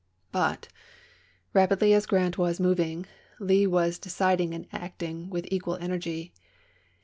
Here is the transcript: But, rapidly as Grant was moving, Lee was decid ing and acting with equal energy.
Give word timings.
But, 0.31 0.67
rapidly 1.53 1.93
as 1.93 2.07
Grant 2.07 2.35
was 2.35 2.59
moving, 2.59 3.05
Lee 3.39 3.67
was 3.67 3.99
decid 3.99 4.39
ing 4.41 4.55
and 4.55 4.67
acting 4.71 5.29
with 5.29 5.47
equal 5.51 5.75
energy. 5.75 6.33